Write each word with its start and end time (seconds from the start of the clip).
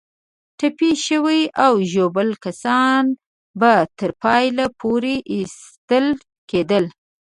ټپي 0.57 0.91
شوي 1.07 1.41
او 1.65 1.73
ژوبل 1.91 2.29
کسان 2.45 3.03
به 3.59 3.73
تر 3.99 4.11
پله 4.21 4.65
پورې 4.79 5.15
ایستل 5.33 6.07
کېدل. 6.49 6.85